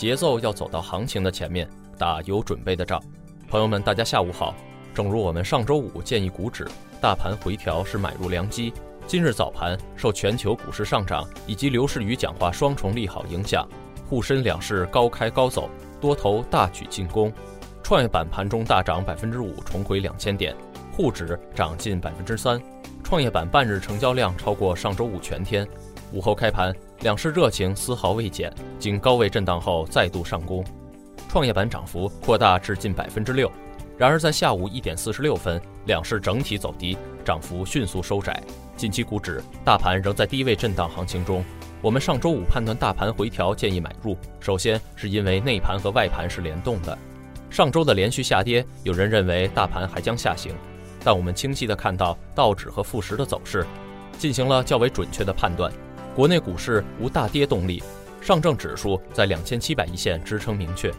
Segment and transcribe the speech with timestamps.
[0.00, 1.68] 节奏要走到行情的前面，
[1.98, 2.98] 打有准备的仗。
[3.46, 4.54] 朋友们，大家下午好。
[4.94, 6.66] 正如我们上周五建议股指，
[7.02, 8.72] 大盘回调是买入良机。
[9.06, 13.68] 今日早盘受全球股市上涨以及刘士余讲话双重利好影响，
[14.08, 15.68] 沪深两市高开高走，
[16.00, 17.30] 多头大举进攻。
[17.82, 20.56] 创业板盘中大涨百分之五，重回两千点，
[20.90, 22.58] 沪指涨近百分之三。
[23.04, 25.68] 创业板半日成交量超过上周五全天。
[26.10, 26.74] 午后开盘。
[27.02, 30.62] 两市热情丝毫未减，经高位震荡后再度上攻，
[31.30, 33.50] 创业板涨幅扩大至近百分之六。
[33.96, 38.42] 然而在下午一点四十六分，两市整体走低，涨幅迅速收窄。
[38.76, 41.42] 近期股指、大盘仍在低位震荡行情中。
[41.80, 46.96] 我们上周五判断大盘回调建议买入，首先是因为内盘和外盘是联动的。
[47.48, 50.54] 上周的连续下跌，有人认为大盘还将下行，
[51.02, 53.66] 但我们清晰地看到道指和富时的走势，
[54.18, 55.72] 进行了较为准确的判断。
[56.20, 57.82] 国内股市无大跌动力，
[58.20, 60.92] 上证指数在两千七百一线支撑明确。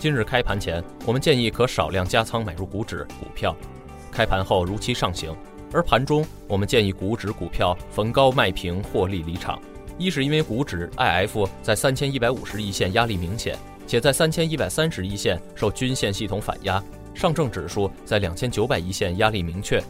[0.00, 3.54] 今日开盘前，我们建议可少量加仓买入股指股票，
[4.10, 5.36] 开盘后如期上行。
[5.74, 9.60] 而盘中，我们建议股指股票逢高卖平获利离场。
[9.98, 19.84] 一是因为股指 IF 在三千一百五十一线压力明显，且在三千一百三十一线受均线系统反压；上证指数在两千九百一线压力明确，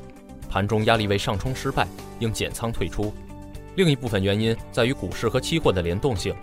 [0.50, 1.86] 盘中压力位上冲失败，
[2.19, 3.14] 应减仓退出。
[3.75, 6.34] 另一部分原因在于股市和期货的联动性，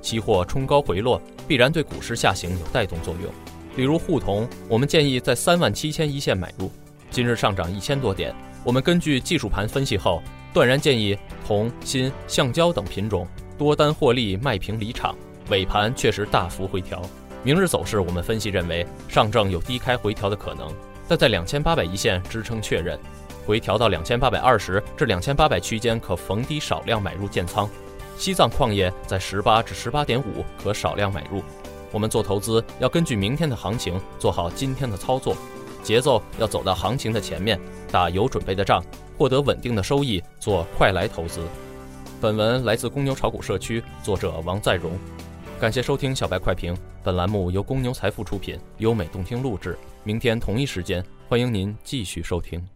[0.00, 3.32] 期货冲高回落必然对股市下行有带动作用。
[3.74, 6.70] 比如沪铜，我们建议在三万七千一线买入，
[7.10, 13.26] 今日上涨一千多点，我们根据技术盘分析后，断然建议铜、锌、橡胶等品种
[13.58, 15.14] 多单获利卖平离场。
[15.50, 17.02] 尾盘确实大幅回调，
[17.42, 20.72] 明日走势我们分析认为上证有低开回调的可能，
[21.06, 22.98] 但在两千八百一线支撑确认。
[23.46, 27.70] 回调到两千八百二十至两千八百区间，可逢低少量买入建仓。
[28.18, 31.42] 西藏矿业在十八至十八点五，可少量买入。
[31.92, 35.36] 我们做投资要根据明天的行情做好今天的操作，
[35.82, 37.58] 节奏要走到行情的前面，
[37.92, 38.82] 打有准备的仗，
[39.16, 41.40] 获得稳定的收益，做快来投资。
[42.20, 44.92] 本文来自公牛炒股社区，作者王在荣。
[45.60, 49.78] 感谢收听小白快评，本栏目由公牛财富出品，优美动听录制。
[50.02, 52.75] 明天同一时间，欢迎您继续收听。